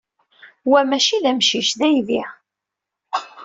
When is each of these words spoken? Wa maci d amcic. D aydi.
Wa 0.71 0.81
maci 0.89 1.17
d 1.23 1.25
amcic. 1.31 1.69
D 1.79 1.81
aydi. 1.87 2.23